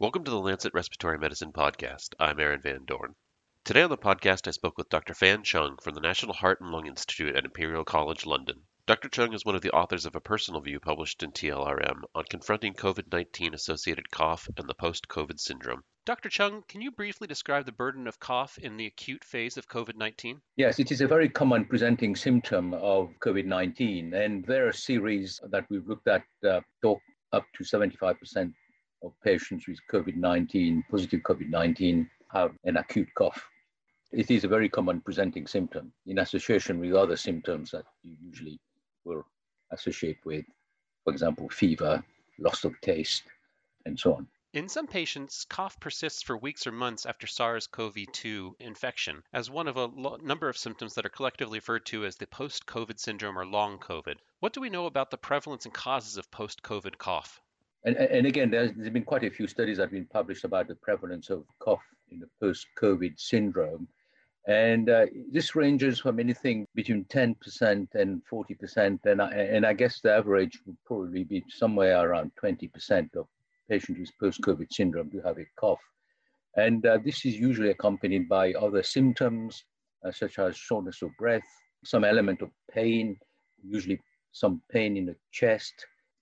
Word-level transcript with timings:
Welcome 0.00 0.22
to 0.22 0.30
the 0.30 0.38
Lancet 0.38 0.74
Respiratory 0.74 1.18
Medicine 1.18 1.52
Podcast. 1.52 2.14
I'm 2.20 2.38
Aaron 2.38 2.60
Van 2.60 2.84
Dorn. 2.84 3.16
Today 3.64 3.82
on 3.82 3.90
the 3.90 3.98
podcast, 3.98 4.46
I 4.46 4.52
spoke 4.52 4.78
with 4.78 4.88
Dr. 4.88 5.12
Fan 5.12 5.42
Chung 5.42 5.76
from 5.82 5.96
the 5.96 6.00
National 6.00 6.34
Heart 6.34 6.60
and 6.60 6.70
Lung 6.70 6.86
Institute 6.86 7.34
at 7.34 7.44
Imperial 7.44 7.82
College 7.82 8.24
London. 8.24 8.62
Dr. 8.86 9.08
Chung 9.08 9.32
is 9.32 9.44
one 9.44 9.56
of 9.56 9.62
the 9.62 9.72
authors 9.72 10.06
of 10.06 10.14
a 10.14 10.20
personal 10.20 10.60
view 10.60 10.78
published 10.78 11.24
in 11.24 11.32
TLRM 11.32 12.02
on 12.14 12.24
confronting 12.30 12.74
COVID 12.74 13.10
19 13.10 13.54
associated 13.54 14.08
cough 14.12 14.48
and 14.56 14.68
the 14.68 14.74
post 14.74 15.08
COVID 15.08 15.40
syndrome. 15.40 15.82
Dr. 16.04 16.28
Chung, 16.28 16.62
can 16.68 16.80
you 16.80 16.92
briefly 16.92 17.26
describe 17.26 17.66
the 17.66 17.72
burden 17.72 18.06
of 18.06 18.20
cough 18.20 18.56
in 18.56 18.76
the 18.76 18.86
acute 18.86 19.24
phase 19.24 19.56
of 19.56 19.66
COVID 19.66 19.96
19? 19.96 20.40
Yes, 20.54 20.78
it 20.78 20.92
is 20.92 21.00
a 21.00 21.08
very 21.08 21.28
common 21.28 21.64
presenting 21.64 22.14
symptom 22.14 22.72
of 22.74 23.10
COVID 23.18 23.46
19, 23.46 24.14
and 24.14 24.44
there 24.44 24.68
are 24.68 24.72
series 24.72 25.40
that 25.50 25.68
we've 25.68 25.88
looked 25.88 26.06
at 26.06 26.22
uh, 26.48 26.60
talk 26.82 27.00
up 27.32 27.42
to 27.56 27.64
75% 27.64 28.54
of 29.02 29.12
patients 29.22 29.66
with 29.66 29.78
COVID 29.90 30.16
19, 30.16 30.84
positive 30.90 31.20
COVID 31.20 31.48
19, 31.48 32.08
have 32.32 32.52
an 32.64 32.76
acute 32.76 33.08
cough. 33.14 33.48
It 34.12 34.30
is 34.30 34.44
a 34.44 34.48
very 34.48 34.68
common 34.68 35.00
presenting 35.00 35.46
symptom 35.46 35.92
in 36.06 36.18
association 36.18 36.80
with 36.80 36.94
other 36.94 37.16
symptoms 37.16 37.70
that 37.72 37.84
you 38.02 38.16
usually 38.20 38.58
will 39.04 39.24
associate 39.70 40.18
with, 40.24 40.44
for 41.04 41.12
example, 41.12 41.48
fever, 41.48 42.02
loss 42.38 42.64
of 42.64 42.80
taste, 42.80 43.24
and 43.84 43.98
so 43.98 44.14
on. 44.14 44.26
In 44.54 44.66
some 44.70 44.86
patients, 44.86 45.44
cough 45.44 45.78
persists 45.78 46.22
for 46.22 46.34
weeks 46.34 46.66
or 46.66 46.72
months 46.72 47.04
after 47.04 47.26
SARS 47.26 47.66
CoV 47.66 48.10
2 48.10 48.56
infection 48.60 49.22
as 49.30 49.50
one 49.50 49.68
of 49.68 49.76
a 49.76 49.84
lo- 49.84 50.16
number 50.22 50.48
of 50.48 50.56
symptoms 50.56 50.94
that 50.94 51.04
are 51.04 51.10
collectively 51.10 51.58
referred 51.58 51.84
to 51.86 52.06
as 52.06 52.16
the 52.16 52.26
post 52.26 52.64
COVID 52.64 52.98
syndrome 52.98 53.38
or 53.38 53.44
long 53.44 53.78
COVID. 53.78 54.16
What 54.40 54.54
do 54.54 54.62
we 54.62 54.70
know 54.70 54.86
about 54.86 55.10
the 55.10 55.18
prevalence 55.18 55.66
and 55.66 55.74
causes 55.74 56.16
of 56.16 56.30
post 56.30 56.62
COVID 56.62 56.96
cough? 56.96 57.42
And, 57.84 57.96
and 57.96 58.26
again, 58.26 58.50
there's, 58.50 58.72
there's 58.74 58.90
been 58.90 59.04
quite 59.04 59.24
a 59.24 59.30
few 59.30 59.46
studies 59.46 59.76
that 59.76 59.84
have 59.84 59.90
been 59.92 60.08
published 60.12 60.44
about 60.44 60.68
the 60.68 60.74
prevalence 60.74 61.30
of 61.30 61.44
cough 61.60 61.82
in 62.10 62.18
the 62.18 62.28
post-COVID 62.40 63.18
syndrome. 63.18 63.88
And 64.46 64.88
uh, 64.88 65.06
this 65.30 65.54
ranges 65.54 66.00
from 66.00 66.18
anything 66.18 66.66
between 66.74 67.04
10% 67.04 67.86
and 67.94 68.22
40%. 68.32 68.98
And 69.04 69.22
I, 69.22 69.30
and 69.30 69.66
I 69.66 69.74
guess 69.74 70.00
the 70.00 70.12
average 70.14 70.58
would 70.66 70.76
probably 70.86 71.24
be 71.24 71.44
somewhere 71.48 72.00
around 72.00 72.32
20% 72.42 73.14
of 73.14 73.26
patients 73.68 73.98
with 73.98 74.18
post-COVID 74.18 74.72
syndrome 74.72 75.10
do 75.10 75.20
have 75.24 75.38
a 75.38 75.44
cough. 75.56 75.80
And 76.56 76.84
uh, 76.86 76.98
this 77.04 77.24
is 77.26 77.36
usually 77.36 77.70
accompanied 77.70 78.28
by 78.28 78.52
other 78.54 78.82
symptoms, 78.82 79.64
uh, 80.04 80.10
such 80.10 80.38
as 80.38 80.56
shortness 80.56 81.02
of 81.02 81.10
breath, 81.18 81.46
some 81.84 82.04
element 82.04 82.42
of 82.42 82.50
pain, 82.72 83.18
usually 83.62 84.00
some 84.32 84.62
pain 84.70 84.96
in 84.96 85.06
the 85.06 85.16
chest, 85.30 85.74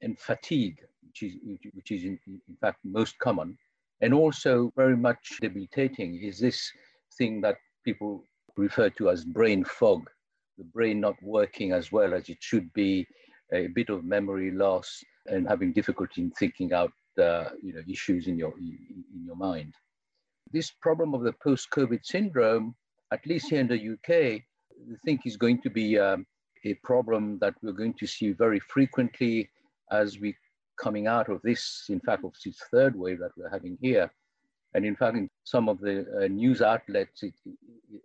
and 0.02 0.18
fatigue 0.18 0.78
which 1.20 1.32
is, 1.32 1.72
which 1.74 1.90
is 1.90 2.04
in, 2.04 2.18
in 2.26 2.56
fact 2.60 2.78
most 2.84 3.18
common, 3.18 3.56
and 4.00 4.12
also 4.12 4.72
very 4.76 4.96
much 4.96 5.38
debilitating 5.40 6.20
is 6.22 6.38
this 6.38 6.70
thing 7.16 7.40
that 7.40 7.56
people 7.84 8.24
refer 8.56 8.90
to 8.90 9.10
as 9.10 9.24
brain 9.24 9.64
fog, 9.64 10.08
the 10.58 10.64
brain 10.64 11.00
not 11.00 11.14
working 11.22 11.72
as 11.72 11.92
well 11.92 12.14
as 12.14 12.28
it 12.28 12.38
should 12.40 12.72
be, 12.72 13.06
a 13.52 13.68
bit 13.68 13.90
of 13.90 14.04
memory 14.04 14.50
loss, 14.50 15.02
and 15.26 15.46
having 15.48 15.72
difficulty 15.72 16.22
in 16.22 16.30
thinking 16.32 16.72
out 16.72 16.92
uh, 17.18 17.50
you 17.62 17.72
know, 17.72 17.82
issues 17.88 18.26
in 18.26 18.36
your, 18.36 18.52
in 18.58 19.24
your 19.24 19.36
mind. 19.36 19.72
This 20.52 20.70
problem 20.70 21.14
of 21.14 21.22
the 21.22 21.34
post-COVID 21.42 22.04
syndrome, 22.04 22.74
at 23.12 23.24
least 23.26 23.50
here 23.50 23.60
in 23.60 23.68
the 23.68 23.92
UK, 23.92 24.10
I 24.10 24.96
think 25.04 25.22
is 25.24 25.36
going 25.36 25.62
to 25.62 25.70
be 25.70 25.98
um, 25.98 26.26
a 26.64 26.74
problem 26.74 27.38
that 27.40 27.54
we're 27.62 27.72
going 27.72 27.94
to 27.94 28.06
see 28.06 28.32
very 28.32 28.60
frequently 28.60 29.48
as 29.90 30.18
we 30.18 30.34
coming 30.80 31.06
out 31.06 31.28
of 31.28 31.40
this, 31.42 31.86
in 31.88 32.00
fact, 32.00 32.24
of 32.24 32.32
this 32.44 32.58
third 32.70 32.96
wave 32.96 33.18
that 33.20 33.32
we're 33.36 33.50
having 33.50 33.78
here. 33.80 34.10
And 34.74 34.84
in 34.84 34.94
fact, 34.94 35.16
in 35.16 35.30
some 35.44 35.68
of 35.68 35.80
the 35.80 36.06
uh, 36.20 36.28
news 36.28 36.60
outlets, 36.60 37.22
it, 37.22 37.34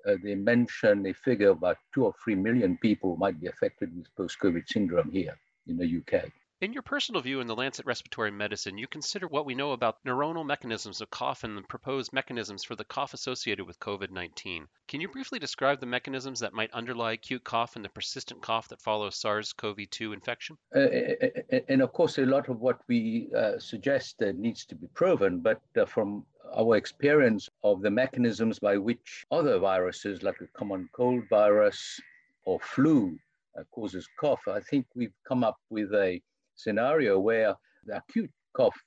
uh, 0.08 0.16
they 0.24 0.36
mention 0.36 1.06
a 1.06 1.14
figure 1.14 1.50
about 1.50 1.78
two 1.94 2.06
or 2.06 2.14
three 2.24 2.36
million 2.36 2.78
people 2.78 3.18
might 3.18 3.40
be 3.42 3.48
affected 3.48 3.96
with 3.96 4.16
post-COVID 4.16 4.64
syndrome 4.68 5.12
here 5.12 5.38
in 5.68 5.78
the 5.78 5.98
UK. 6.00 6.32
In 6.62 6.74
your 6.74 6.84
personal 6.84 7.24
view 7.24 7.40
in 7.40 7.48
the 7.48 7.56
Lancet 7.56 7.88
Respiratory 7.88 8.30
Medicine, 8.30 8.78
you 8.78 8.86
consider 8.86 9.28
what 9.28 9.48
we 9.48 9.56
know 9.56 9.72
about 9.72 9.98
neuronal 10.06 10.46
mechanisms 10.46 11.02
of 11.02 11.10
cough 11.10 11.44
and 11.44 11.58
the 11.58 11.64
proposed 11.64 12.14
mechanisms 12.14 12.64
for 12.64 12.76
the 12.76 12.84
cough 12.84 13.16
associated 13.16 13.66
with 13.66 13.80
COVID 13.80 14.12
19. 14.12 14.68
Can 14.88 15.02
you 15.02 15.08
briefly 15.08 15.40
describe 15.40 15.80
the 15.80 15.88
mechanisms 15.88 16.40
that 16.42 16.54
might 16.54 16.72
underlie 16.72 17.14
acute 17.14 17.44
cough 17.44 17.76
and 17.76 17.84
the 17.84 17.90
persistent 17.90 18.44
cough 18.44 18.68
that 18.68 18.80
follows 18.80 19.16
SARS 19.16 19.54
CoV 19.54 19.90
2 19.90 20.14
infection? 20.14 20.56
Uh, 20.76 20.86
and 21.68 21.82
of 21.82 21.94
course, 21.94 22.20
a 22.20 22.28
lot 22.28 22.48
of 22.48 22.62
what 22.62 22.80
we 22.88 23.32
uh, 23.36 23.58
suggest 23.58 24.22
uh, 24.22 24.32
needs 24.36 24.64
to 24.68 24.76
be 24.76 24.86
proven, 24.94 25.40
but 25.40 25.64
uh, 25.76 25.86
from 25.86 26.24
our 26.56 26.78
experience 26.78 27.50
of 27.64 27.82
the 27.82 27.90
mechanisms 27.90 28.60
by 28.60 28.78
which 28.78 29.26
other 29.32 29.58
viruses, 29.58 30.22
like 30.22 30.38
the 30.38 30.48
common 30.54 30.88
cold 30.94 31.24
virus 31.28 32.00
or 32.46 32.60
flu, 32.60 33.18
uh, 33.58 33.64
causes 33.72 34.08
cough, 34.20 34.48
I 34.48 34.60
think 34.60 34.86
we've 34.94 35.18
come 35.28 35.44
up 35.44 35.58
with 35.72 35.92
a 35.96 36.22
scenario 36.62 37.20
where 37.20 37.56
the 37.86 37.98
acute 37.98 38.32
cough 38.56 38.80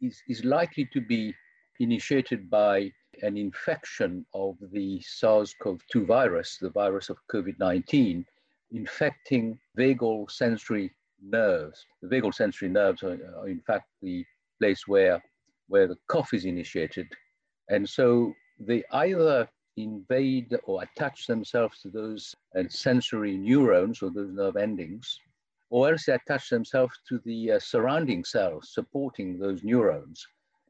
is, 0.00 0.22
is 0.28 0.44
likely 0.44 0.88
to 0.92 1.00
be 1.00 1.34
initiated 1.80 2.48
by 2.50 2.90
an 3.22 3.36
infection 3.36 4.24
of 4.34 4.56
the 4.72 5.00
SARS-CoV-2 5.00 6.06
virus, 6.06 6.58
the 6.60 6.70
virus 6.70 7.10
of 7.10 7.16
COVID-19, 7.32 8.24
infecting 8.72 9.58
vagal 9.78 10.30
sensory 10.30 10.90
nerves. 11.22 11.84
The 12.02 12.08
vagal 12.08 12.34
sensory 12.34 12.68
nerves 12.68 13.02
are, 13.02 13.18
are, 13.38 13.48
in 13.48 13.60
fact 13.60 13.86
the 14.02 14.24
place 14.60 14.86
where, 14.86 15.22
where 15.68 15.86
the 15.86 15.96
cough 16.08 16.34
is 16.34 16.44
initiated. 16.44 17.06
And 17.68 17.88
so 17.88 18.32
they 18.58 18.84
either 18.92 19.48
invade 19.76 20.56
or 20.64 20.82
attach 20.82 21.26
themselves 21.26 21.80
to 21.82 21.90
those 21.90 22.34
uh, 22.56 22.64
sensory 22.68 23.36
neurons 23.36 24.02
or 24.02 24.10
those 24.10 24.32
nerve 24.32 24.56
endings, 24.56 25.18
or 25.74 25.90
else 25.90 26.04
they 26.06 26.12
attach 26.12 26.50
themselves 26.50 27.00
to 27.08 27.18
the 27.24 27.50
uh, 27.50 27.58
surrounding 27.58 28.22
cells 28.22 28.70
supporting 28.72 29.36
those 29.40 29.64
neurons 29.64 30.24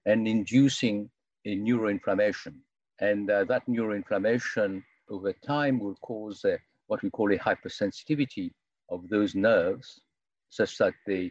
and 0.06 0.26
inducing 0.26 1.10
a 1.44 1.54
neuroinflammation. 1.58 2.54
And 3.00 3.30
uh, 3.30 3.44
that 3.44 3.66
neuroinflammation 3.68 4.82
over 5.10 5.34
time 5.46 5.78
will 5.78 5.96
cause 5.96 6.42
uh, 6.46 6.56
what 6.86 7.02
we 7.02 7.10
call 7.10 7.30
a 7.34 7.38
hypersensitivity 7.38 8.52
of 8.88 9.06
those 9.10 9.34
nerves, 9.34 10.00
such 10.48 10.78
that 10.78 10.94
they, 11.06 11.30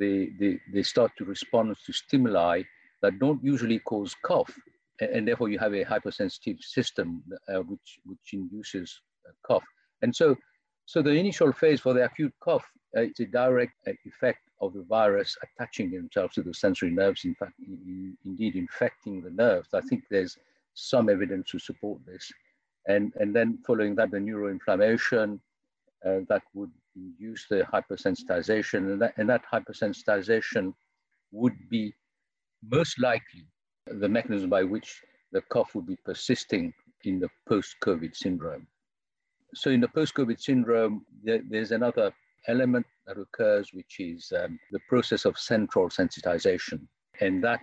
they, 0.00 0.30
they, 0.40 0.58
they 0.72 0.82
start 0.82 1.12
to 1.18 1.26
respond 1.26 1.76
to 1.84 1.92
stimuli 1.92 2.62
that 3.02 3.18
don't 3.18 3.44
usually 3.44 3.80
cause 3.80 4.16
cough. 4.24 4.54
And, 5.02 5.10
and 5.10 5.28
therefore 5.28 5.50
you 5.50 5.58
have 5.58 5.74
a 5.74 5.82
hypersensitive 5.82 6.60
system 6.60 7.22
uh, 7.46 7.60
which, 7.60 7.98
which 8.06 8.32
induces 8.32 9.02
cough. 9.46 9.64
And 10.00 10.16
so, 10.16 10.34
so 10.86 11.02
the 11.02 11.10
initial 11.10 11.52
phase 11.52 11.80
for 11.80 11.94
the 11.94 12.04
acute 12.04 12.34
cough 12.40 12.68
it's 12.94 13.20
a 13.20 13.26
direct 13.26 13.72
effect 14.04 14.40
of 14.60 14.74
the 14.74 14.82
virus 14.82 15.36
attaching 15.42 15.90
themselves 15.90 16.34
to 16.34 16.42
the 16.42 16.54
sensory 16.54 16.90
nerves, 16.90 17.24
in 17.24 17.34
fact, 17.34 17.54
in, 17.66 18.16
indeed 18.24 18.54
infecting 18.54 19.22
the 19.22 19.30
nerves. 19.30 19.68
I 19.72 19.80
think 19.80 20.04
there's 20.10 20.36
some 20.74 21.08
evidence 21.08 21.50
to 21.50 21.58
support 21.58 22.00
this. 22.06 22.30
And, 22.86 23.12
and 23.16 23.34
then 23.34 23.58
following 23.66 23.94
that, 23.96 24.10
the 24.10 24.18
neuroinflammation 24.18 25.40
uh, 26.04 26.18
that 26.28 26.42
would 26.54 26.70
induce 26.96 27.46
the 27.48 27.62
hypersensitization, 27.72 28.92
and 28.92 29.00
that, 29.00 29.14
and 29.16 29.28
that 29.28 29.42
hypersensitization 29.50 30.74
would 31.30 31.56
be 31.70 31.94
most 32.68 33.00
likely 33.00 33.46
the 33.86 34.08
mechanism 34.08 34.50
by 34.50 34.62
which 34.62 35.00
the 35.32 35.40
cough 35.42 35.74
would 35.74 35.86
be 35.86 35.96
persisting 36.04 36.74
in 37.04 37.18
the 37.18 37.28
post-COVID 37.48 38.14
syndrome. 38.14 38.66
So 39.54 39.70
in 39.70 39.80
the 39.80 39.88
post-COVID 39.88 40.40
syndrome, 40.40 41.04
there, 41.22 41.40
there's 41.48 41.72
another 41.72 42.12
element 42.48 42.86
that 43.06 43.18
occurs, 43.18 43.70
which 43.72 44.00
is 44.00 44.32
um, 44.36 44.58
the 44.70 44.80
process 44.88 45.24
of 45.24 45.38
central 45.38 45.88
sensitization. 45.88 46.86
And 47.20 47.42
that 47.44 47.60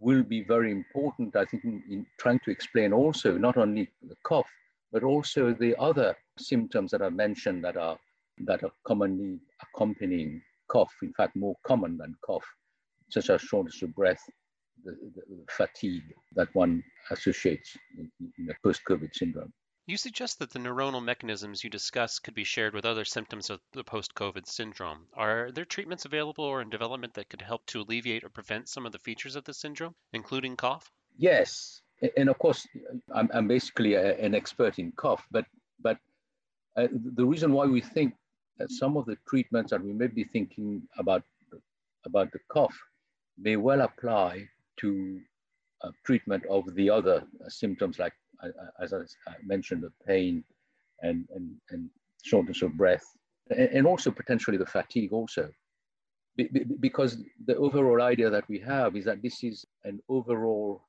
will 0.00 0.22
be 0.22 0.42
very 0.42 0.70
important, 0.70 1.36
I 1.36 1.44
think, 1.44 1.64
in, 1.64 1.82
in, 1.90 2.06
trying 2.18 2.40
to 2.44 2.50
explain 2.50 2.92
also 2.92 3.36
not 3.38 3.56
only 3.56 3.88
the 4.02 4.16
cough, 4.24 4.50
but 4.92 5.02
also 5.02 5.52
the 5.52 5.74
other 5.80 6.16
symptoms 6.38 6.90
that 6.90 7.02
are 7.02 7.10
mentioned 7.10 7.64
that 7.64 7.76
are, 7.76 7.98
that 8.46 8.62
are 8.62 8.72
commonly 8.84 9.40
accompanying 9.62 10.42
cough, 10.68 10.92
in 11.02 11.12
fact, 11.12 11.36
more 11.36 11.56
common 11.64 11.96
than 11.96 12.14
cough, 12.24 12.44
such 13.10 13.30
as 13.30 13.40
shortness 13.40 13.82
of 13.82 13.94
breath, 13.94 14.22
the, 14.84 14.92
the, 15.14 15.22
fatigue 15.50 16.14
that 16.34 16.48
one 16.54 16.82
associates 17.10 17.76
in, 17.98 18.10
in 18.38 18.46
the 18.46 18.54
post-COVID 18.64 19.14
syndrome. 19.14 19.52
You 19.84 19.96
suggest 19.96 20.38
that 20.38 20.50
the 20.50 20.60
neuronal 20.60 21.02
mechanisms 21.02 21.64
you 21.64 21.70
discuss 21.70 22.20
could 22.20 22.34
be 22.34 22.44
shared 22.44 22.72
with 22.72 22.84
other 22.84 23.04
symptoms 23.04 23.50
of 23.50 23.60
the 23.72 23.82
post 23.82 24.14
COVID 24.14 24.46
syndrome. 24.46 25.08
Are 25.12 25.50
there 25.50 25.64
treatments 25.64 26.04
available 26.04 26.44
or 26.44 26.62
in 26.62 26.70
development 26.70 27.14
that 27.14 27.28
could 27.28 27.42
help 27.42 27.66
to 27.66 27.80
alleviate 27.80 28.22
or 28.22 28.28
prevent 28.28 28.68
some 28.68 28.86
of 28.86 28.92
the 28.92 29.00
features 29.00 29.34
of 29.34 29.42
the 29.42 29.52
syndrome, 29.52 29.96
including 30.12 30.56
cough? 30.56 30.88
Yes. 31.18 31.82
And 32.16 32.28
of 32.28 32.38
course, 32.38 32.64
I'm, 33.12 33.28
I'm 33.34 33.48
basically 33.48 33.94
a, 33.94 34.16
an 34.18 34.36
expert 34.36 34.78
in 34.78 34.92
cough, 34.92 35.26
but, 35.32 35.46
but 35.80 35.98
uh, 36.76 36.86
the 36.92 37.26
reason 37.26 37.52
why 37.52 37.66
we 37.66 37.80
think 37.80 38.14
that 38.58 38.70
some 38.70 38.96
of 38.96 39.06
the 39.06 39.16
treatments 39.28 39.72
that 39.72 39.82
we 39.82 39.92
may 39.92 40.06
be 40.06 40.22
thinking 40.22 40.82
about, 40.96 41.24
about 42.06 42.30
the 42.30 42.38
cough 42.48 42.76
may 43.36 43.56
well 43.56 43.80
apply 43.80 44.46
to 44.76 45.20
uh, 45.82 45.90
treatment 46.04 46.44
of 46.46 46.72
the 46.76 46.88
other 46.88 47.24
uh, 47.44 47.48
symptoms, 47.48 47.98
like 47.98 48.12
as 48.80 48.92
I 48.92 49.00
mentioned, 49.44 49.82
the 49.82 49.92
pain 50.06 50.44
and, 51.02 51.26
and, 51.34 51.54
and 51.70 51.90
shortness 52.22 52.62
of 52.62 52.76
breath, 52.76 53.04
and, 53.50 53.86
also 53.86 54.10
potentially 54.10 54.56
the 54.56 54.66
fatigue 54.66 55.12
also. 55.12 55.50
Be, 56.36 56.48
be, 56.52 56.64
because 56.80 57.18
the 57.46 57.56
overall 57.56 58.00
idea 58.00 58.30
that 58.30 58.48
we 58.48 58.58
have 58.60 58.96
is 58.96 59.04
that 59.04 59.22
this 59.22 59.44
is 59.44 59.64
an 59.84 60.00
overall, 60.08 60.82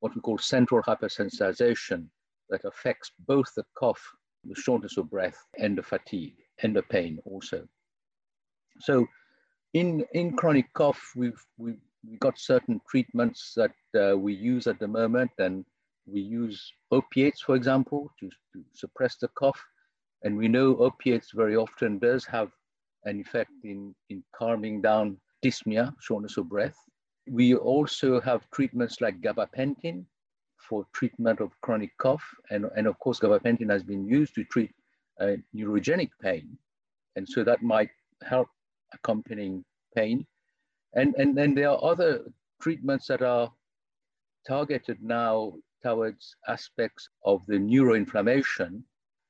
what 0.00 0.14
we 0.14 0.20
call 0.20 0.38
central 0.38 0.82
hypersensitization 0.82 2.06
that 2.48 2.64
affects 2.64 3.12
both 3.26 3.46
the 3.56 3.64
cough, 3.78 4.02
the 4.44 4.54
shortness 4.54 4.96
of 4.96 5.10
breath, 5.10 5.36
and 5.58 5.76
the 5.76 5.82
fatigue, 5.82 6.36
and 6.62 6.74
the 6.74 6.82
pain 6.82 7.18
also. 7.24 7.66
So 8.80 9.06
in, 9.74 10.04
in 10.14 10.36
chronic 10.36 10.72
cough, 10.72 11.00
we've, 11.14 11.44
we've, 11.58 11.80
we've 12.08 12.20
got 12.20 12.38
certain 12.38 12.80
treatments 12.88 13.52
that 13.56 13.72
uh, 14.00 14.16
we 14.16 14.32
use 14.32 14.66
at 14.66 14.78
the 14.78 14.88
moment, 14.88 15.30
and 15.38 15.64
we 16.12 16.20
use 16.20 16.72
opiates, 16.90 17.40
for 17.40 17.56
example, 17.56 18.12
to, 18.20 18.28
to 18.28 18.64
suppress 18.72 19.16
the 19.16 19.28
cough. 19.28 19.60
And 20.22 20.36
we 20.36 20.48
know 20.48 20.76
opiates 20.76 21.30
very 21.32 21.56
often 21.56 21.98
does 21.98 22.24
have 22.26 22.50
an 23.04 23.20
effect 23.20 23.52
in, 23.64 23.94
in 24.10 24.22
calming 24.36 24.82
down 24.82 25.18
dyspnea, 25.44 25.94
shortness 26.00 26.36
of 26.36 26.48
breath. 26.48 26.76
We 27.28 27.54
also 27.54 28.20
have 28.20 28.50
treatments 28.50 29.00
like 29.00 29.20
gabapentin 29.20 30.04
for 30.68 30.86
treatment 30.92 31.40
of 31.40 31.58
chronic 31.62 31.96
cough. 31.98 32.24
And, 32.50 32.66
and 32.76 32.86
of 32.86 32.98
course, 32.98 33.20
gabapentin 33.20 33.70
has 33.70 33.82
been 33.82 34.06
used 34.06 34.34
to 34.34 34.44
treat 34.44 34.70
uh, 35.20 35.36
neurogenic 35.54 36.10
pain. 36.20 36.58
And 37.16 37.28
so 37.28 37.44
that 37.44 37.62
might 37.62 37.90
help 38.22 38.48
accompanying 38.92 39.64
pain. 39.96 40.26
And, 40.94 41.14
and 41.16 41.36
then 41.36 41.54
there 41.54 41.70
are 41.70 41.82
other 41.82 42.24
treatments 42.60 43.06
that 43.06 43.22
are 43.22 43.50
targeted 44.46 44.98
now 45.02 45.54
towards 45.82 46.36
aspects 46.48 47.08
of 47.24 47.44
the 47.46 47.58
neuroinflammation, 47.58 48.82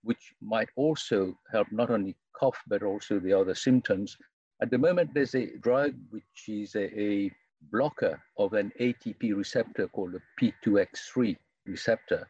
which 0.02 0.32
might 0.40 0.68
also 0.76 1.38
help 1.52 1.70
not 1.70 1.90
only 1.90 2.16
cough, 2.38 2.58
but 2.66 2.82
also 2.82 3.18
the 3.18 3.32
other 3.32 3.54
symptoms. 3.54 4.16
At 4.62 4.70
the 4.70 4.78
moment, 4.78 5.12
there's 5.14 5.34
a 5.34 5.56
drug 5.58 5.94
which 6.10 6.48
is 6.48 6.74
a, 6.74 7.00
a 7.00 7.30
blocker 7.70 8.20
of 8.38 8.54
an 8.54 8.72
ATP 8.80 9.36
receptor 9.36 9.88
called 9.88 10.12
the 10.12 10.22
P2X3 10.40 11.36
receptor, 11.66 12.28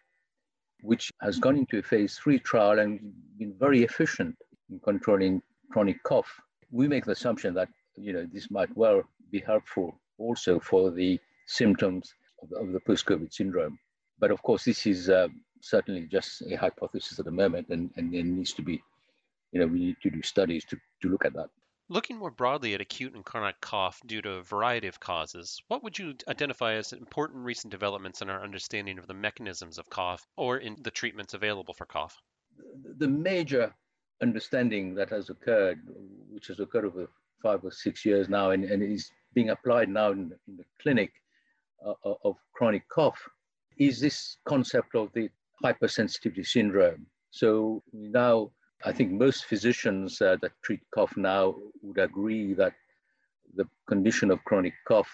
which 0.83 1.11
has 1.21 1.39
gone 1.39 1.57
into 1.57 1.79
a 1.79 1.83
phase 1.83 2.17
three 2.19 2.39
trial 2.39 2.79
and 2.79 3.01
been 3.39 3.55
very 3.59 3.83
efficient 3.83 4.37
in 4.71 4.81
controlling 4.81 5.43
chronic 5.71 6.03
cough. 6.03 6.41
We 6.71 6.89
make 6.89 7.05
the 7.05 7.13
assumption 7.13 7.55
that 7.55 7.69
you 7.97 8.13
know 8.13 8.27
this 8.33 8.51
might 8.51 8.75
well 8.77 9.03
be 9.31 9.41
helpful 9.41 10.01
also 10.19 10.61
for 10.61 10.91
the 10.91 11.19
symptoms 11.47 12.15
of, 12.43 12.53
of 12.53 12.73
the 12.73 12.81
post-COVID 12.81 13.33
syndrome. 13.33 13.79
But 14.21 14.31
of 14.31 14.43
course, 14.43 14.65
this 14.65 14.87
is 14.87 15.09
uh, 15.09 15.29
certainly 15.61 16.07
just 16.07 16.43
a 16.43 16.55
hypothesis 16.55 17.19
at 17.19 17.25
the 17.25 17.31
moment, 17.31 17.69
and, 17.71 17.91
and 17.97 18.15
it 18.15 18.25
needs 18.25 18.53
to 18.53 18.63
be, 18.63 18.83
you 19.53 19.61
know, 19.61 19.67
we 19.67 19.79
need 19.79 19.97
to 20.03 20.11
do 20.11 20.23
studies 20.23 20.65
to, 20.67 20.77
to 21.03 21.09
look 21.09 21.25
at 21.25 21.33
that. 21.33 21.49
Looking 21.89 22.19
more 22.19 22.31
broadly 22.31 22.75
at 22.75 22.81
acute 22.81 23.15
and 23.15 23.25
chronic 23.25 23.61
cough 23.61 24.01
due 24.07 24.23
to 24.23 24.35
a 24.35 24.43
variety 24.43 24.87
of 24.87 25.01
causes, 25.01 25.61
what 25.67 25.83
would 25.83 25.99
you 25.99 26.15
identify 26.29 26.75
as 26.75 26.93
important 26.93 27.45
recent 27.45 27.73
developments 27.73 28.23
in 28.23 28.31
our 28.31 28.45
understanding 28.45 28.97
of 28.99 29.09
the 29.09 29.15
mechanisms 29.15 29.77
of 29.77 29.91
cough 29.91 30.25
or 30.37 30.59
in 30.59 30.77
the 30.83 30.91
treatments 30.93 31.35
available 31.35 31.75
for 31.75 31.87
cough? 31.87 32.17
The 32.99 33.09
major 33.09 33.75
understanding 34.23 34.95
that 34.95 35.11
has 35.11 35.31
occurred, 35.31 35.81
which 36.31 36.47
has 36.47 36.61
occurred 36.61 36.85
over 36.85 37.09
five 37.43 37.65
or 37.65 37.73
six 37.73 38.05
years 38.05 38.29
now 38.29 38.51
and, 38.51 38.65
and 38.65 38.83
is 38.83 39.11
being 39.35 39.51
applied 39.51 39.89
now 39.89 40.13
in, 40.13 40.33
in 40.47 40.57
the 40.59 40.65
clinic 40.81 41.11
uh, 41.85 41.95
of 42.05 42.37
chronic 42.53 42.89
cough, 42.89 43.21
is 43.81 43.99
this 43.99 44.37
concept 44.45 44.95
of 44.95 45.09
the 45.15 45.29
hypersensitivity 45.65 46.47
syndrome. 46.47 47.07
So 47.31 47.83
now 47.93 48.51
I 48.85 48.93
think 48.93 49.11
most 49.11 49.47
physicians 49.47 50.21
uh, 50.21 50.37
that 50.43 50.53
treat 50.63 50.81
cough 50.95 51.17
now 51.17 51.55
would 51.83 51.99
agree 51.99 52.53
that 52.55 52.75
the 53.57 53.65
condition 53.89 54.31
of 54.31 54.45
chronic 54.45 54.75
cough 54.87 55.11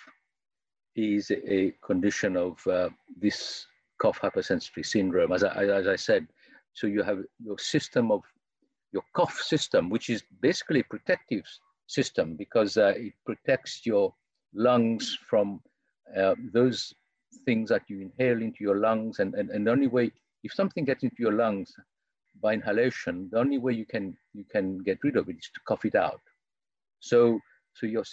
is 0.97 1.31
a 1.31 1.73
condition 1.85 2.37
of 2.37 2.67
uh, 2.67 2.89
this 3.17 3.67
cough 3.99 4.19
hypersensitivity 4.21 4.85
syndrome. 4.85 5.33
As 5.33 5.45
I, 5.45 5.65
as 5.65 5.87
I 5.87 5.97
said, 5.97 6.27
so 6.73 6.89
you 6.89 7.03
have 7.05 7.21
your 7.39 7.59
system 7.59 8.11
of 8.11 8.23
your 8.93 9.05
cough 9.15 9.39
system, 9.39 9.91
which 9.91 10.11
is 10.11 10.25
basically 10.41 10.81
a 10.81 10.91
protective 10.91 11.45
system 11.87 12.35
because 12.35 12.77
uh, 12.77 12.95
it 12.97 13.13
protects 13.25 13.87
your 13.87 14.13
lungs 14.55 15.17
from 15.29 15.61
uh, 16.17 16.35
those 16.53 16.93
things 17.45 17.69
that 17.71 17.83
you 17.89 18.01
inhale 18.01 18.43
into 18.43 18.65
your 18.65 18.77
lungs. 18.77 19.19
And, 19.19 19.35
and, 19.35 19.51
and 19.51 19.67
the 19.67 19.71
only 19.71 19.87
way, 19.87 20.11
if 20.43 20.53
something 20.53 20.85
gets 20.85 21.03
into 21.03 21.17
your 21.19 21.33
lungs 21.33 21.75
by 22.43 22.55
inhalation, 22.55 23.29
the 23.33 23.39
only 23.39 23.59
way 23.59 23.73
you 23.73 23.87
can 23.87 24.17
you 24.35 24.45
can 24.45 24.79
get 24.79 24.99
rid 25.03 25.17
of 25.17 25.29
it 25.29 25.37
is 25.37 25.51
to 25.55 25.61
cough 25.67 25.85
it 25.85 25.95
out. 25.95 26.21
So 27.01 27.41
so 27.75 27.87
you're, 27.87 28.05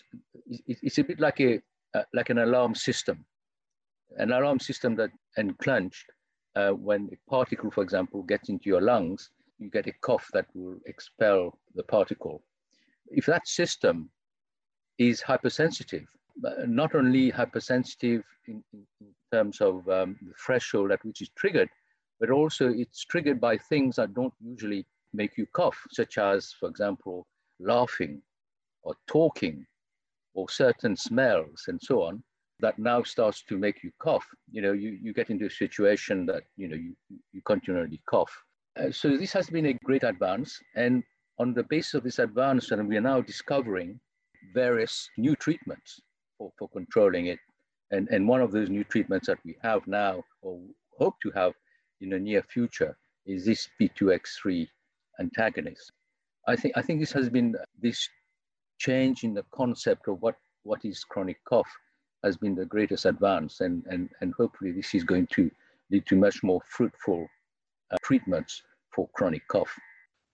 it's 0.67 0.97
a 0.97 1.03
bit 1.03 1.19
like 1.19 1.39
a 1.39 1.61
uh, 1.93 2.03
like 2.13 2.29
an 2.29 2.39
alarm 2.39 2.75
system, 2.75 3.25
an 4.17 4.31
alarm 4.31 4.59
system 4.59 4.95
that 4.95 5.11
enclenched 5.37 6.05
uh, 6.55 6.71
when 6.71 7.09
a 7.11 7.29
particle, 7.29 7.71
for 7.71 7.83
example, 7.83 8.23
gets 8.23 8.49
into 8.49 8.69
your 8.69 8.81
lungs, 8.81 9.29
you 9.59 9.69
get 9.69 9.87
a 9.87 9.93
cough 10.01 10.27
that 10.33 10.47
will 10.53 10.77
expel 10.85 11.57
the 11.75 11.83
particle. 11.83 12.43
If 13.07 13.25
that 13.27 13.47
system 13.47 14.09
is 14.97 15.21
hypersensitive, 15.21 16.07
not 16.67 16.95
only 16.95 17.29
hypersensitive 17.29 18.23
in, 18.47 18.63
in, 18.73 18.85
terms 19.31 19.61
of 19.61 19.89
um, 19.89 20.15
the 20.21 20.33
threshold 20.45 20.91
at 20.91 21.03
which 21.03 21.19
it's 21.19 21.31
triggered, 21.35 21.67
but 22.19 22.29
also 22.29 22.69
it's 22.69 23.03
triggered 23.03 23.41
by 23.41 23.57
things 23.57 23.95
that 23.95 24.13
don't 24.13 24.33
usually 24.39 24.85
make 25.11 25.37
you 25.37 25.47
cough, 25.53 25.77
such 25.89 26.19
as, 26.19 26.53
for 26.59 26.69
example, 26.69 27.25
laughing 27.59 28.21
or 28.83 28.93
talking 29.07 29.65
or 30.35 30.47
certain 30.49 30.95
smells 30.95 31.65
and 31.67 31.79
so 31.81 32.03
on 32.03 32.23
that 32.59 32.77
now 32.77 33.01
starts 33.03 33.43
to 33.43 33.57
make 33.57 33.83
you 33.83 33.91
cough. 33.99 34.25
You 34.51 34.61
know, 34.61 34.71
you, 34.71 34.97
you 35.01 35.13
get 35.13 35.29
into 35.29 35.47
a 35.47 35.49
situation 35.49 36.25
that, 36.27 36.43
you 36.55 36.67
know, 36.67 36.75
you, 36.75 36.93
you 37.31 37.41
continually 37.45 38.01
cough. 38.07 38.31
Uh, 38.79 38.91
so 38.91 39.17
this 39.17 39.33
has 39.33 39.49
been 39.49 39.65
a 39.65 39.73
great 39.83 40.03
advance. 40.03 40.59
And 40.75 41.03
on 41.39 41.53
the 41.53 41.63
basis 41.63 41.95
of 41.95 42.03
this 42.03 42.19
advance, 42.19 42.71
and 42.71 42.87
we 42.87 42.97
are 42.97 43.01
now 43.01 43.19
discovering 43.21 43.99
various 44.53 45.09
new 45.17 45.35
treatments 45.35 45.99
for, 46.43 46.51
for 46.57 46.69
controlling 46.69 47.27
it. 47.27 47.39
And, 47.91 48.07
and 48.09 48.27
one 48.27 48.41
of 48.41 48.51
those 48.51 48.69
new 48.69 48.83
treatments 48.83 49.27
that 49.27 49.39
we 49.45 49.55
have 49.61 49.85
now 49.87 50.23
or 50.41 50.59
hope 50.97 51.15
to 51.23 51.31
have 51.31 51.53
in 52.01 52.09
the 52.09 52.19
near 52.19 52.43
future 52.43 52.97
is 53.25 53.45
this 53.45 53.69
P2X3 53.79 54.67
antagonist. 55.19 55.91
I 56.47 56.55
think, 56.55 56.73
I 56.75 56.81
think 56.81 56.99
this 56.99 57.11
has 57.11 57.29
been 57.29 57.55
this 57.81 58.09
change 58.79 59.23
in 59.23 59.33
the 59.33 59.45
concept 59.53 60.07
of 60.07 60.21
what, 60.21 60.35
what 60.63 60.83
is 60.83 61.03
chronic 61.03 61.37
cough 61.47 61.69
has 62.23 62.35
been 62.37 62.55
the 62.55 62.65
greatest 62.65 63.05
advance. 63.05 63.61
And, 63.61 63.83
and, 63.89 64.09
and 64.21 64.33
hopefully 64.37 64.71
this 64.71 64.93
is 64.93 65.03
going 65.03 65.27
to 65.27 65.49
lead 65.91 66.05
to 66.07 66.15
much 66.15 66.41
more 66.43 66.61
fruitful 66.67 67.27
uh, 67.91 67.97
treatments 68.03 68.61
for 68.93 69.07
chronic 69.13 69.47
cough. 69.47 69.73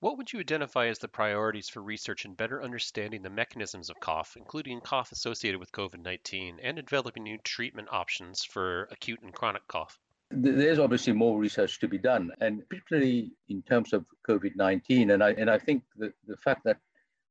What 0.02 0.18
would 0.18 0.32
you 0.32 0.40
identify 0.40 0.88
as 0.88 1.00
the 1.00 1.10
priorities 1.10 1.68
for 1.68 1.82
research 1.82 2.24
in 2.24 2.34
better 2.34 2.64
understanding 2.64 3.22
the 3.22 3.30
mechanisms 3.30 3.90
of 3.90 4.00
cough, 4.00 4.38
including 4.38 4.80
cough 4.80 5.12
associated 5.12 5.60
with 5.60 5.74
COVID 5.74 6.02
19, 6.02 6.58
and 6.64 6.78
developing 6.78 7.24
new 7.24 7.38
treatment 7.40 7.90
options 7.92 8.46
for 8.46 8.84
acute 8.92 9.20
and 9.22 9.34
chronic 9.34 9.68
cough? 9.68 10.00
There's 10.32 10.80
obviously 10.80 11.12
more 11.12 11.38
research 11.38 11.82
to 11.82 11.90
be 11.90 11.98
done, 11.98 12.32
and 12.40 12.64
particularly 12.70 13.34
in 13.50 13.62
terms 13.64 13.92
of 13.92 14.06
COVID 14.26 14.56
19. 14.56 15.12
And 15.12 15.22
I, 15.22 15.32
and 15.32 15.50
I 15.50 15.58
think 15.58 15.84
the, 15.98 16.14
the 16.26 16.38
fact 16.38 16.64
that 16.64 16.78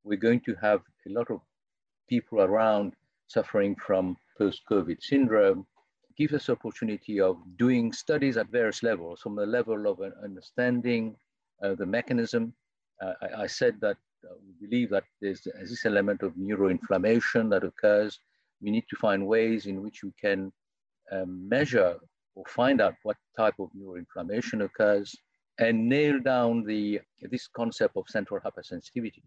we're 0.05 0.17
going 0.17 0.41
to 0.41 0.55
have 0.57 0.83
a 1.07 1.11
lot 1.11 1.31
of 1.31 1.41
people 2.07 2.43
around 2.43 2.93
suffering 3.29 3.77
from 3.77 4.19
post 4.37 4.61
COVID 4.71 5.03
syndrome 5.03 5.67
gives 6.19 6.35
us 6.35 6.51
opportunity 6.51 7.19
of 7.19 7.39
doing 7.57 7.95
studies 7.95 8.37
at 8.37 8.51
various 8.51 8.83
levels, 8.83 9.23
from 9.23 9.37
the 9.37 9.47
level 9.47 9.87
of 9.87 10.03
understanding 10.23 11.17
the 11.61 11.87
mechanism. 11.87 12.55
Uh, 13.03 13.13
I, 13.23 13.43
I, 13.43 13.47
said 13.47 13.81
that 13.81 13.97
uh, 14.25 14.35
we 14.45 14.69
believe 14.69 14.91
that 14.91 15.05
there's, 15.21 15.43
there's 15.45 15.71
this 15.71 15.87
element 15.87 16.23
of 16.23 16.33
neuroinflammation 16.35 17.51
that 17.51 17.65
occurs. 17.65 18.19
We 18.61 18.71
need 18.71 18.85
to 18.91 18.97
find 18.97 19.27
ways 19.27 19.67
in 19.67 19.83
which 19.83 20.03
we 20.03 20.13
can 20.21 20.53
um, 21.13 21.49
measure 21.49 21.97
or 22.35 22.45
find 22.49 22.81
out 22.81 22.95
what 23.03 23.17
type 23.37 23.55
of 23.61 23.71
neuroinflammation 23.77 24.65
occurs 24.65 25.15
and 25.59 25.89
nail 25.89 26.21
down 26.21 26.65
the, 26.65 27.01
this 27.31 27.49
concept 27.49 27.97
of 27.97 28.05
central 28.09 28.41
hypersensitivity. 28.41 29.23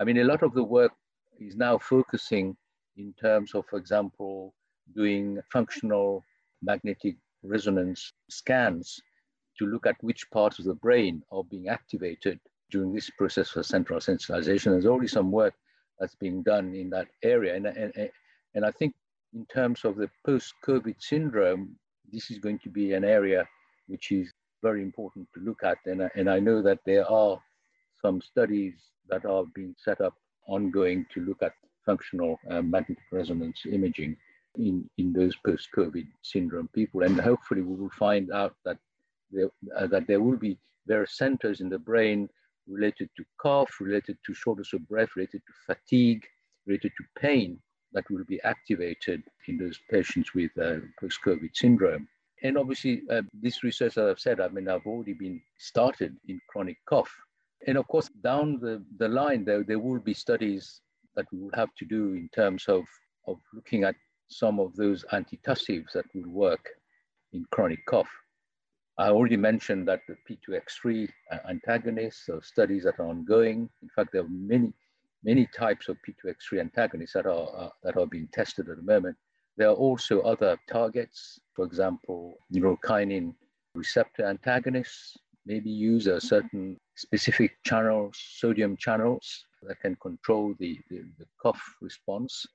I 0.00 0.04
mean, 0.04 0.18
a 0.18 0.24
lot 0.24 0.42
of 0.42 0.54
the 0.54 0.62
work 0.62 0.92
is 1.38 1.56
now 1.56 1.78
focusing 1.78 2.56
in 2.96 3.12
terms 3.20 3.54
of, 3.54 3.64
for 3.66 3.78
example, 3.78 4.54
doing 4.94 5.40
functional 5.52 6.24
magnetic 6.62 7.16
resonance 7.42 8.12
scans 8.30 9.00
to 9.58 9.66
look 9.66 9.86
at 9.86 9.96
which 10.02 10.30
parts 10.30 10.58
of 10.58 10.64
the 10.64 10.74
brain 10.74 11.22
are 11.30 11.44
being 11.44 11.68
activated 11.68 12.38
during 12.70 12.92
this 12.92 13.10
process 13.10 13.54
of 13.56 13.66
central 13.66 14.00
sensitization. 14.00 14.72
There's 14.72 14.86
already 14.86 15.08
some 15.08 15.30
work 15.30 15.54
that's 15.98 16.14
being 16.16 16.42
done 16.42 16.74
in 16.74 16.90
that 16.90 17.08
area. 17.22 17.54
And, 17.54 17.66
and, 17.66 18.10
and 18.54 18.64
I 18.64 18.70
think 18.70 18.94
in 19.32 19.46
terms 19.46 19.84
of 19.84 19.96
the 19.96 20.10
post-COVID 20.24 20.96
syndrome, 20.98 21.76
this 22.12 22.30
is 22.30 22.38
going 22.38 22.58
to 22.60 22.68
be 22.68 22.92
an 22.92 23.04
area 23.04 23.46
which 23.86 24.10
is 24.10 24.32
very 24.62 24.82
important 24.82 25.28
to 25.34 25.40
look 25.40 25.62
at. 25.62 25.78
And, 25.86 26.08
and 26.14 26.28
I 26.28 26.40
know 26.40 26.62
that 26.62 26.80
there 26.86 27.08
are 27.10 27.38
some 28.00 28.20
studies 28.20 28.74
that 29.08 29.24
are 29.24 29.44
being 29.54 29.74
set 29.78 30.00
up 30.00 30.14
ongoing 30.48 31.06
to 31.14 31.20
look 31.20 31.42
at 31.42 31.52
functional 31.84 32.38
uh, 32.50 32.62
magnetic 32.62 33.04
resonance 33.12 33.60
imaging 33.70 34.16
in, 34.56 34.88
in 34.98 35.12
those 35.12 35.36
post-COVID 35.44 36.06
syndrome 36.22 36.68
people. 36.74 37.02
And 37.02 37.20
hopefully 37.20 37.60
we 37.62 37.76
will 37.76 37.90
find 37.90 38.32
out 38.32 38.54
that 38.64 38.78
uh, 39.42 39.86
that 39.86 40.06
there 40.06 40.20
will 40.20 40.36
be 40.36 40.58
various 40.86 41.16
centers 41.16 41.60
in 41.60 41.68
the 41.68 41.78
brain 41.78 42.28
related 42.66 43.08
to 43.16 43.24
cough, 43.38 43.80
related 43.80 44.16
to 44.24 44.34
shortness 44.34 44.72
of 44.72 44.88
breath, 44.88 45.10
related 45.16 45.42
to 45.46 45.74
fatigue, 45.74 46.24
related 46.66 46.92
to 46.96 47.20
pain 47.20 47.58
that 47.92 48.04
will 48.10 48.24
be 48.24 48.40
activated 48.42 49.22
in 49.48 49.56
those 49.56 49.78
patients 49.90 50.34
with 50.34 50.50
uh, 50.58 50.76
post-COVID 51.00 51.50
syndrome. 51.54 52.08
And 52.42 52.58
obviously, 52.58 53.02
uh, 53.10 53.22
this 53.32 53.62
research, 53.62 53.96
as 53.96 54.08
I've 54.08 54.20
said, 54.20 54.40
I 54.40 54.48
mean, 54.48 54.68
I've 54.68 54.86
already 54.86 55.14
been 55.14 55.40
started 55.58 56.16
in 56.28 56.40
chronic 56.48 56.76
cough. 56.86 57.10
And 57.66 57.78
of 57.78 57.86
course, 57.88 58.10
down 58.22 58.58
the, 58.60 58.82
the 58.98 59.08
line, 59.08 59.44
there, 59.44 59.62
there 59.62 59.78
will 59.78 60.00
be 60.00 60.12
studies 60.12 60.80
that 61.14 61.26
we 61.32 61.38
will 61.38 61.52
have 61.54 61.74
to 61.76 61.84
do 61.84 62.14
in 62.14 62.28
terms 62.34 62.66
of, 62.68 62.84
of 63.26 63.38
looking 63.54 63.84
at 63.84 63.94
some 64.28 64.58
of 64.58 64.74
those 64.74 65.04
antitussives 65.12 65.92
that 65.92 66.04
will 66.14 66.28
work 66.28 66.68
in 67.32 67.46
chronic 67.50 67.84
cough. 67.86 68.10
I 68.96 69.08
already 69.08 69.36
mentioned 69.36 69.88
that 69.88 70.02
the 70.06 70.16
P2X3 70.28 71.08
antagonists, 71.48 72.26
so 72.26 72.40
studies 72.40 72.84
that 72.84 73.00
are 73.00 73.08
ongoing. 73.08 73.68
In 73.82 73.88
fact, 73.88 74.10
there 74.12 74.22
are 74.22 74.28
many, 74.28 74.72
many 75.24 75.48
types 75.56 75.88
of 75.88 75.96
P2X3 76.06 76.60
antagonists 76.60 77.14
that 77.14 77.26
are, 77.26 77.48
uh, 77.56 77.70
that 77.82 77.96
are 77.96 78.06
being 78.06 78.28
tested 78.32 78.68
at 78.68 78.76
the 78.76 78.82
moment. 78.82 79.16
There 79.56 79.68
are 79.68 79.74
also 79.74 80.20
other 80.20 80.56
targets, 80.70 81.40
for 81.54 81.64
example, 81.64 82.36
neurokinin 82.52 83.34
receptor 83.74 84.26
antagonists, 84.26 85.16
maybe 85.44 85.70
use 85.70 86.06
a 86.06 86.20
certain 86.20 86.78
specific 86.94 87.52
channels, 87.64 88.16
sodium 88.36 88.76
channels 88.76 89.44
that 89.64 89.80
can 89.80 89.96
control 89.96 90.54
the, 90.60 90.78
the, 90.88 91.02
the 91.18 91.26
cough 91.42 91.62
response, 91.80 92.46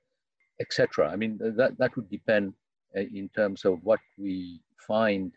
etc. 0.60 1.10
I 1.10 1.16
mean, 1.16 1.38
that, 1.38 1.76
that 1.78 1.96
would 1.96 2.08
depend 2.08 2.54
uh, 2.96 3.00
in 3.00 3.28
terms 3.36 3.64
of 3.64 3.78
what 3.82 4.00
we 4.18 4.60
find 4.86 5.32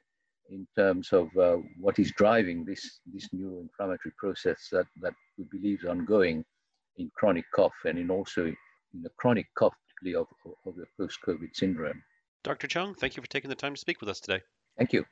in 0.54 0.68
terms 0.76 1.12
of 1.12 1.36
uh, 1.38 1.58
what 1.80 1.98
is 2.00 2.12
driving 2.16 2.64
this, 2.64 3.00
this 3.12 3.28
neuroinflammatory 3.30 4.16
process 4.18 4.68
that, 4.72 4.86
that 5.02 5.14
we 5.38 5.46
believe 5.52 5.80
is 5.84 5.90
ongoing 5.90 6.46
in 6.98 7.10
chronic 7.16 7.46
cough 7.56 7.74
and 7.86 7.98
in 7.98 8.12
also 8.12 8.46
in 8.46 9.02
the 9.02 9.10
chronic 9.18 9.48
cough, 9.58 9.74
particularly 9.88 10.28
of, 10.46 10.52
of 10.68 10.76
the 10.76 10.86
post-COVID 10.98 11.50
syndrome. 11.54 12.02
Dr. 12.44 12.68
Chung, 12.68 12.94
thank 12.94 13.18
you 13.18 13.24
for 13.24 13.30
taking 13.30 13.50
the 13.50 13.56
time 13.56 13.74
to 13.74 13.80
speak 13.80 14.00
with 14.00 14.10
us 14.10 14.20
today. 14.20 14.42
Thank 14.78 14.94
you. 14.94 15.06